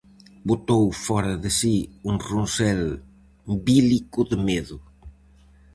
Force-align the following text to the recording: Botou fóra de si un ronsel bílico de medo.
Botou 0.49 0.83
fóra 1.05 1.33
de 1.43 1.51
si 1.59 1.75
un 2.09 2.15
ronsel 2.29 2.81
bílico 3.65 4.21
de 4.31 4.37
medo. 4.47 4.77